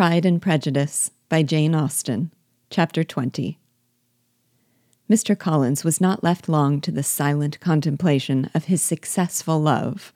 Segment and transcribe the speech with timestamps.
[0.00, 2.32] Pride and Prejudice by Jane Austen,
[2.70, 3.58] Chapter 20.
[5.10, 5.38] Mr.
[5.38, 10.14] Collins was not left long to the silent contemplation of his successful love,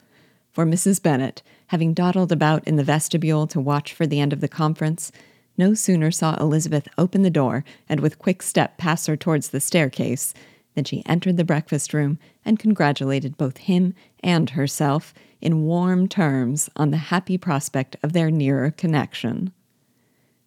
[0.50, 1.02] for Mrs.
[1.02, 5.12] Bennet, having dawdled about in the vestibule to watch for the end of the conference,
[5.58, 9.60] no sooner saw Elizabeth open the door and with quick step pass her towards the
[9.60, 10.32] staircase
[10.74, 15.12] than she entered the breakfast room and congratulated both him and herself
[15.42, 19.52] in warm terms on the happy prospect of their nearer connection.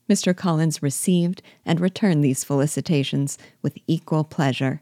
[0.09, 0.35] Mr.
[0.35, 4.81] Collins received and returned these felicitations with equal pleasure,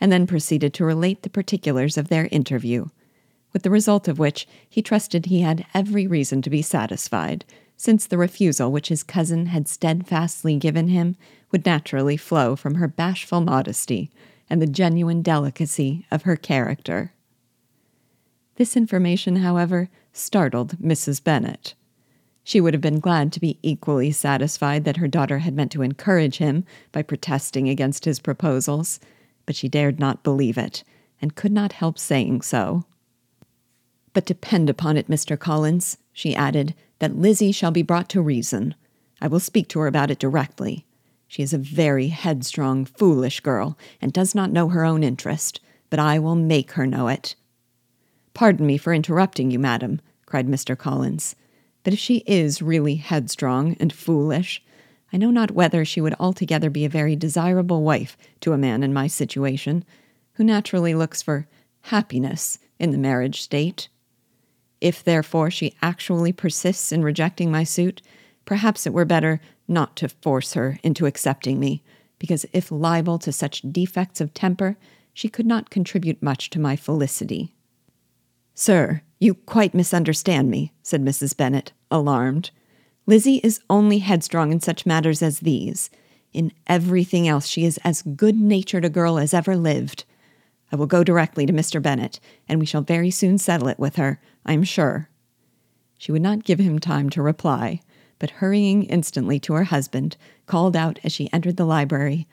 [0.00, 2.86] and then proceeded to relate the particulars of their interview,
[3.52, 7.44] with the result of which he trusted he had every reason to be satisfied,
[7.76, 11.16] since the refusal which his cousin had steadfastly given him
[11.50, 14.10] would naturally flow from her bashful modesty
[14.50, 17.14] and the genuine delicacy of her character.
[18.56, 21.24] This information, however, startled Mrs.
[21.24, 21.74] Bennet.
[22.42, 25.82] She would have been glad to be equally satisfied that her daughter had meant to
[25.82, 28.98] encourage him by protesting against his proposals,
[29.46, 30.82] but she dared not believe it,
[31.20, 32.84] and could not help saying so.
[34.12, 35.38] But depend upon it, Mr.
[35.38, 38.74] Collins, she added, that Lizzie shall be brought to reason.
[39.20, 40.86] I will speak to her about it directly.
[41.28, 46.00] She is a very headstrong, foolish girl, and does not know her own interest, but
[46.00, 47.36] I will make her know it.
[48.34, 50.76] Pardon me for interrupting you, madam, cried Mr.
[50.76, 51.36] Collins,
[51.82, 54.62] but if she is really headstrong and foolish,
[55.12, 58.82] I know not whether she would altogether be a very desirable wife to a man
[58.82, 59.84] in my situation,
[60.34, 61.48] who naturally looks for
[61.82, 63.88] happiness in the marriage state.
[64.80, 68.02] If, therefore, she actually persists in rejecting my suit,
[68.44, 71.82] perhaps it were better not to force her into accepting me,
[72.18, 74.76] because if liable to such defects of temper,
[75.12, 77.54] she could not contribute much to my felicity.
[78.60, 81.34] Sir, you quite misunderstand me, said Mrs.
[81.34, 82.50] Bennet, alarmed.
[83.06, 85.88] Lizzie is only headstrong in such matters as these.
[86.34, 90.04] In everything else, she is as good natured a girl as ever lived.
[90.70, 91.80] I will go directly to Mr.
[91.80, 92.20] Bennet,
[92.50, 95.08] and we shall very soon settle it with her, I am sure.
[95.96, 97.80] She would not give him time to reply,
[98.18, 102.28] but hurrying instantly to her husband, called out as she entered the library,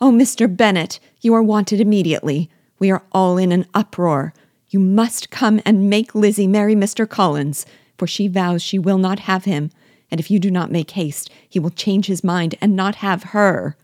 [0.00, 0.52] Oh, Mr.
[0.52, 2.50] Bennet, you are wanted immediately.
[2.80, 4.34] We are all in an uproar.
[4.70, 7.08] You must come and make Lizzie marry Mr.
[7.08, 7.64] Collins,
[7.96, 9.70] for she vows she will not have him,
[10.10, 13.24] and if you do not make haste, he will change his mind and not have
[13.24, 13.76] her.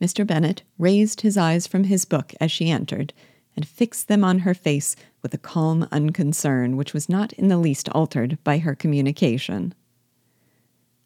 [0.00, 0.26] Mr.
[0.26, 3.12] Bennet raised his eyes from his book as she entered,
[3.54, 7.58] and fixed them on her face with a calm unconcern which was not in the
[7.58, 9.74] least altered by her communication.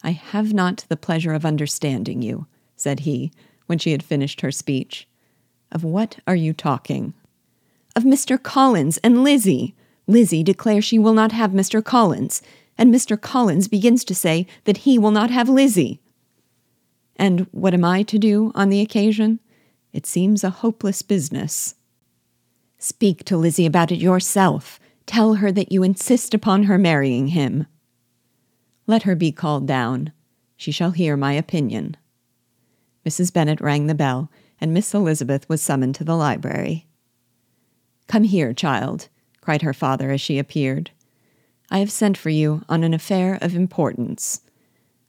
[0.03, 3.32] I have not the pleasure of understanding you, said he,
[3.66, 5.09] when she had finished her speech.
[5.72, 7.15] Of what are you talking?
[7.97, 8.43] Of Mr.
[8.43, 9.75] Collins and Lizzie.
[10.06, 11.82] Lizzie declares she will not have Mr.
[11.82, 12.43] Collins,
[12.77, 13.21] and Mr.
[13.21, 16.00] Collins begins to say that he will not have Lizzie.
[17.16, 19.38] And what am I to do on the occasion?
[19.93, 21.77] It seems a hopeless business.
[22.78, 24.81] Speak to Lizzie about it yourself.
[25.06, 27.66] Tell her that you insist upon her marrying him.
[28.88, 30.12] Let her be called down.
[30.56, 31.97] She shall hear my opinion.
[33.06, 33.33] Mrs.
[33.33, 36.87] Bennet rang the bell, and Miss Elizabeth was summoned to the library.
[38.06, 39.09] Come here, child,
[39.41, 40.91] cried her father as she appeared.
[41.70, 44.41] I have sent for you on an affair of importance.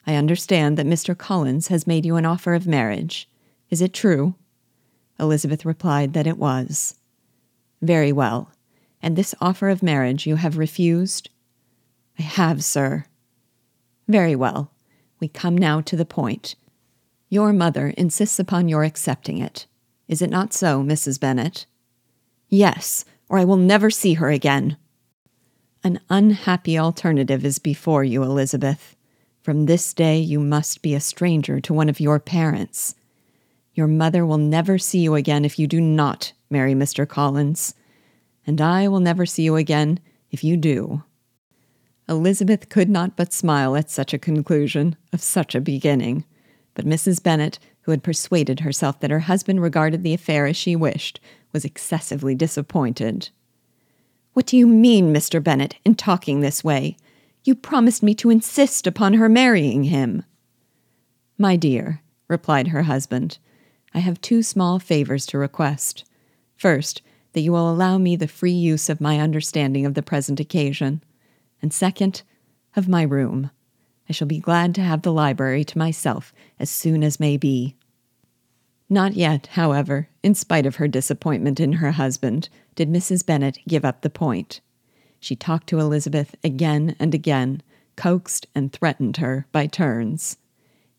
[0.08, 1.18] I understand that Mr.
[1.18, 3.28] Collins has made you an offer of marriage.
[3.70, 4.36] Is it true?
[5.20, 6.96] Elizabeth replied that it was.
[7.82, 8.52] Very well.
[9.02, 11.30] And this offer of marriage you have refused?
[12.18, 13.06] I have, sir.
[14.08, 14.72] Very well.
[15.20, 16.56] We come now to the point.
[17.30, 19.66] Your mother insists upon your accepting it.
[20.08, 21.20] Is it not so, Mrs.
[21.20, 21.66] Bennet?
[22.50, 24.78] Yes, or I will never see her again.
[25.84, 28.96] An unhappy alternative is before you, Elizabeth.
[29.42, 32.96] From this day you must be a stranger to one of your parents.
[33.76, 37.08] Your mother will never see you again if you do not marry Mr.
[37.08, 37.76] Collins,
[38.48, 40.00] and I will never see you again
[40.32, 41.04] if you do.
[42.08, 46.24] Elizabeth could not but smile at such a conclusion of such a beginning,
[46.74, 47.22] but Mrs.
[47.22, 51.20] Bennet, who had persuaded herself that her husband regarded the affair as she wished,
[51.54, 53.30] was excessively disappointed.
[54.34, 55.42] What do you mean, Mr.
[55.42, 56.98] Bennet, in talking this way?
[57.44, 60.24] You promised me to insist upon her marrying him.
[61.38, 63.38] My dear, replied her husband,
[63.94, 66.06] I have two small favors to request.
[66.58, 67.04] First,
[67.34, 71.04] that you will allow me the free use of my understanding of the present occasion
[71.62, 72.24] and second,
[72.76, 73.52] of my room.
[74.10, 77.76] I shall be glad to have the library to myself as soon as may be.
[78.90, 83.26] Not yet, however, in spite of her disappointment in her husband, did Mrs.
[83.26, 84.62] Bennet give up the point.
[85.20, 87.64] She talked to Elizabeth again and again,
[87.96, 90.38] coaxed and threatened her by turns.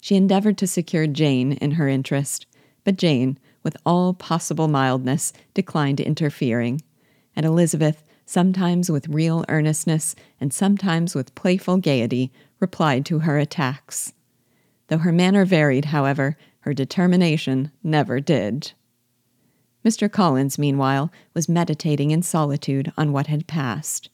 [0.01, 2.47] She endeavored to secure Jane in her interest,
[2.83, 6.83] but Jane, with all possible mildness, declined interfering,
[7.35, 12.31] and Elizabeth, sometimes with real earnestness and sometimes with playful gaiety,
[12.61, 14.13] replied to her attacks.
[14.89, 18.73] Though her manner varied, however, her determination never did.
[19.85, 20.11] Mr.
[20.11, 24.09] Collins, meanwhile, was meditating in solitude on what had passed.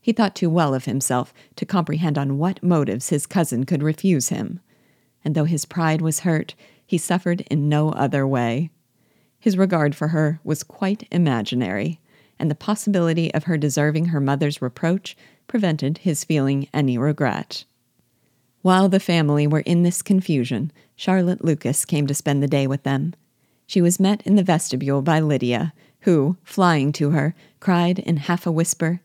[0.00, 4.28] He thought too well of himself to comprehend on what motives his cousin could refuse
[4.28, 4.60] him,
[5.24, 6.54] and though his pride was hurt,
[6.86, 8.70] he suffered in no other way.
[9.38, 12.00] His regard for her was quite imaginary,
[12.40, 15.16] and the possibility of her deserving her mother's reproach
[15.46, 17.64] prevented his feeling any regret.
[18.62, 22.82] While the family were in this confusion, Charlotte Lucas came to spend the day with
[22.82, 23.14] them,
[23.70, 28.44] she was met in the vestibule by Lydia, who, flying to her, cried in half
[28.44, 29.00] a whisper,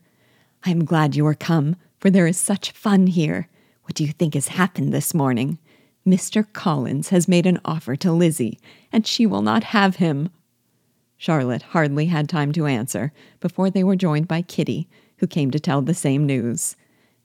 [0.64, 3.46] I am glad you are come, for there is such fun here.
[3.84, 5.58] What do you think has happened this morning?
[6.04, 6.44] Mr.
[6.52, 8.58] Collins has made an offer to Lizzie,
[8.90, 10.30] and she will not have him.
[11.16, 15.60] Charlotte hardly had time to answer before they were joined by Kitty, who came to
[15.60, 16.76] tell the same news.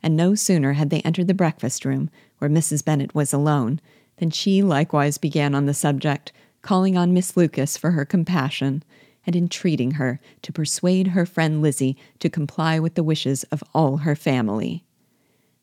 [0.01, 2.83] And no sooner had they entered the breakfast room, where Mrs.
[2.83, 3.79] Bennet was alone,
[4.17, 8.83] than she likewise began on the subject, calling on Miss Lucas for her compassion,
[9.25, 13.97] and entreating her to persuade her friend Lizzie to comply with the wishes of all
[13.97, 14.83] her family.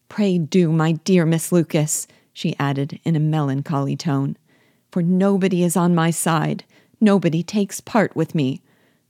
[0.08, 4.36] Pray do, my dear Miss Lucas, she added in a melancholy tone,
[4.90, 6.64] for nobody is on my side,
[7.00, 8.62] nobody takes part with me.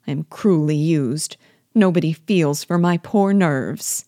[0.07, 1.37] I am cruelly used,
[1.75, 4.07] nobody feels for my poor nerves.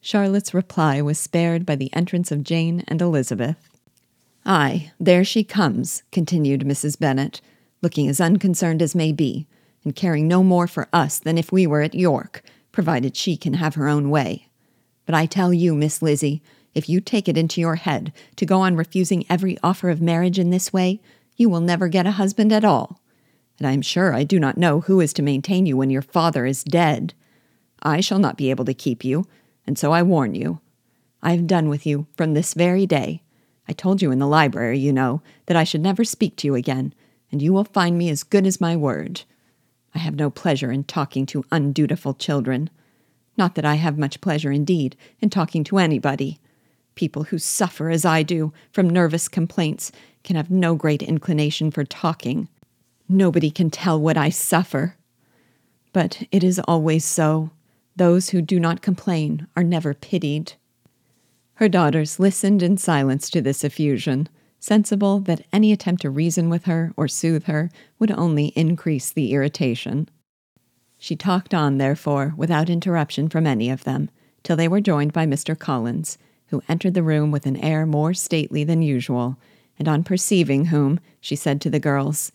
[0.00, 3.56] Charlotte's reply was spared by the entrance of Jane and Elizabeth.
[4.44, 6.98] Ay, there she comes, continued Mrs.
[6.98, 7.40] Bennet,
[7.80, 9.46] looking as unconcerned as may be,
[9.84, 12.42] and caring no more for us than if we were at York,
[12.72, 14.48] provided she can have her own way.
[15.06, 16.42] But I tell you, Miss Lizzie,
[16.74, 20.38] if you take it into your head to go on refusing every offer of marriage
[20.38, 21.00] in this way,
[21.36, 23.00] you will never get a husband at all.
[23.58, 26.02] And I am sure I do not know who is to maintain you when your
[26.02, 27.14] father is dead.
[27.82, 29.26] I shall not be able to keep you,
[29.66, 30.60] and so I warn you.
[31.22, 33.22] I have done with you from this very day,
[33.66, 36.54] I told you in the library, you know, that I should never speak to you
[36.54, 36.94] again,
[37.32, 39.22] and you will find me as good as my word.
[39.94, 42.68] I have no pleasure in talking to undutiful children.
[43.36, 46.40] Not that I have much pleasure, indeed, in talking to anybody.
[46.94, 49.90] People who suffer as I do from nervous complaints
[50.22, 52.48] can have no great inclination for talking.
[53.08, 54.96] Nobody can tell what I suffer.
[55.92, 57.50] But it is always so.
[57.96, 60.54] Those who do not complain are never pitied.
[61.54, 66.64] Her daughters listened in silence to this effusion, sensible that any attempt to reason with
[66.64, 70.08] her or soothe her would only increase the irritation.
[70.98, 74.10] She talked on, therefore, without interruption from any of them,
[74.42, 75.56] till they were joined by Mr.
[75.56, 76.18] Collins,
[76.54, 79.36] who entered the room with an air more stately than usual,
[79.76, 82.30] and on perceiving whom, she said to the girls,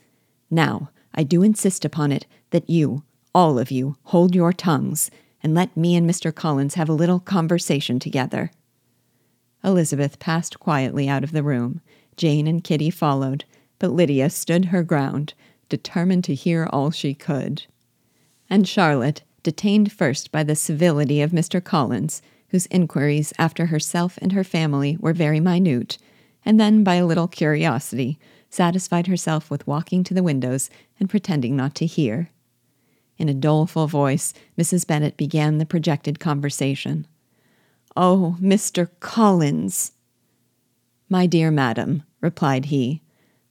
[0.52, 5.10] Now, I do insist upon it that you, all of you, hold your tongues,
[5.42, 6.36] and let me and Mr.
[6.36, 8.52] Collins have a little conversation together.
[9.64, 11.80] Elizabeth passed quietly out of the room.
[12.18, 13.46] Jane and Kitty followed,
[13.80, 15.34] but Lydia stood her ground,
[15.70, 17.68] determined to hear all she could.
[18.50, 21.64] And Charlotte, detained first by the civility of Mr.
[21.64, 25.98] Collins, whose inquiries after herself and her family were very minute,
[26.46, 28.20] and then by a little curiosity,
[28.50, 30.70] satisfied herself with walking to the windows
[31.00, 32.30] and pretending not to hear.
[33.18, 34.88] In a doleful voice, Mrs.
[34.88, 37.06] Bennet began the projected conversation.
[37.96, 38.90] Oh, Mr.
[39.00, 39.92] Collins!
[41.10, 43.02] My dear madam, replied he,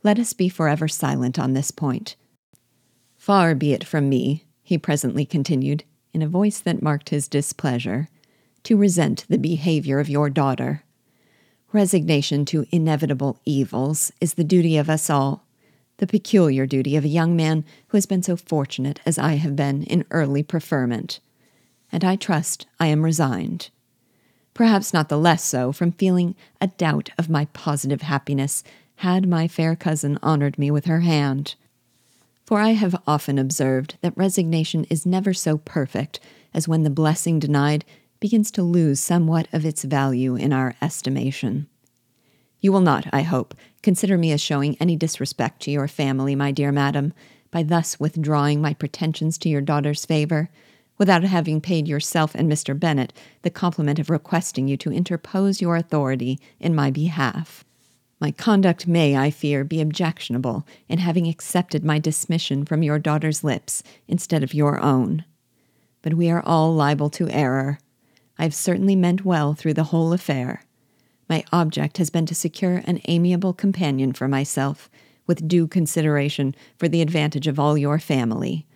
[0.02, 2.16] let us be forever silent on this point.
[3.16, 5.84] Far be it from me, he presently continued,
[6.14, 8.08] in a voice that marked his displeasure,
[8.64, 10.82] to resent the behavior of your daughter.
[11.72, 15.44] Resignation to inevitable evils is the duty of us all,
[15.98, 19.56] the peculiar duty of a young man who has been so fortunate as I have
[19.56, 21.20] been in early preferment.
[21.92, 23.70] And I trust I am resigned
[24.58, 28.64] perhaps not the less so from feeling a doubt of my positive happiness
[28.96, 31.54] had my fair cousin honored me with her hand.
[32.44, 36.18] For I have often observed that resignation is never so perfect
[36.52, 37.84] as when the blessing denied
[38.20, 41.68] begins to lose somewhat of its value in our estimation.
[42.60, 46.50] You will not, I hope, consider me as showing any disrespect to your family, my
[46.50, 47.12] dear madam,
[47.50, 50.50] by thus withdrawing my pretensions to your daughter's favor,
[50.98, 52.78] without having paid yourself and Mr.
[52.78, 57.64] Bennet the compliment of requesting you to interpose your authority in my behalf.
[58.20, 63.44] My conduct may, I fear, be objectionable in having accepted my dismission from your daughter's
[63.44, 65.25] lips instead of your own.
[66.02, 67.78] But we are all liable to error.
[68.38, 70.64] I have certainly meant well through the whole affair.
[71.28, 74.88] My object has been to secure an amiable companion for myself,
[75.26, 78.66] with due consideration for the advantage of all your family.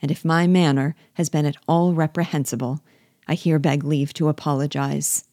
[0.00, 2.80] And if my manner has been at all reprehensible,
[3.26, 5.27] I here beg leave to apologize.